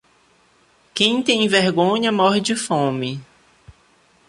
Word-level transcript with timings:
Quem 0.95 1.21
tem 1.21 1.47
vergonha 1.47 2.11
morre 2.11 2.41
de 2.41 2.55
fome. 2.55 3.23